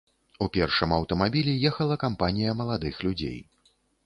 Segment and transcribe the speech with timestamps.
[0.43, 3.39] У першым аўтамабілі ехала кампанія маладых людзей.